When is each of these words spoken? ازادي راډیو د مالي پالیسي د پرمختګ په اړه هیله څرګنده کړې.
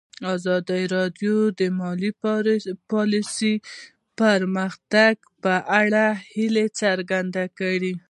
ازادي 0.35 0.83
راډیو 0.95 1.35
د 1.59 1.61
مالي 1.79 2.11
پالیسي 2.91 3.53
د 3.59 3.63
پرمختګ 4.19 5.13
په 5.43 5.55
اړه 5.81 6.05
هیله 6.33 6.65
څرګنده 6.81 7.45
کړې. 7.59 7.93